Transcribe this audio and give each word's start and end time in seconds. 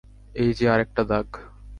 এই 0.35 0.49
যে 0.53 0.65
আরেকটা 0.69 1.03
দাগ। 1.03 1.27